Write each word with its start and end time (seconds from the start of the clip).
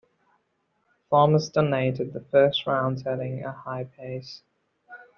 Thomas 1.11 1.49
dominated 1.49 2.11
the 2.11 2.21
first 2.31 2.65
round, 2.65 2.99
setting 3.01 3.43
a 3.45 3.51
high 3.51 3.83
pace. 3.83 4.41